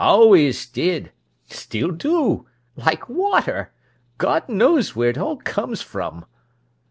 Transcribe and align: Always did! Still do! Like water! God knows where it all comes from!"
Always 0.03 0.65
did! 0.65 1.11
Still 1.45 1.91
do! 1.91 2.47
Like 2.75 3.07
water! 3.07 3.71
God 4.17 4.49
knows 4.49 4.95
where 4.95 5.11
it 5.11 5.17
all 5.19 5.37
comes 5.37 5.83
from!" 5.83 6.25